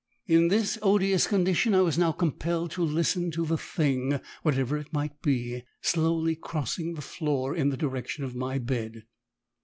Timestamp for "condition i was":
1.27-1.95